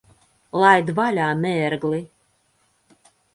Laid 0.61 0.89
vaļā, 0.99 1.27
mērgli! 1.43 2.01